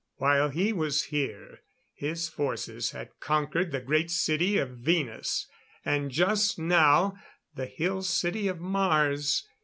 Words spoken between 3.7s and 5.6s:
the Great City of Venus,